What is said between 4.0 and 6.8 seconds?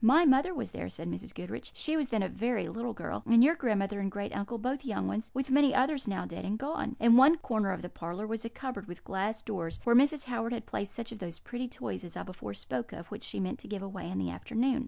great uncle, both young ones; with many others now dead and